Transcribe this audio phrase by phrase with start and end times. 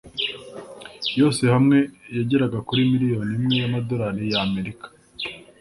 [1.19, 1.77] yose hamwe
[2.17, 4.87] yageraga kuri miliyoni imwe y’amadolari y’Amerika